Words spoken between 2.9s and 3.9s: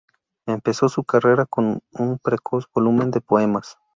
de poemas.